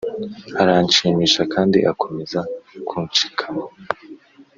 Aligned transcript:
aranshimisha 0.61 1.41
kandi 1.53 1.77
akomeza 1.91 2.39
kunshikama 2.87 3.63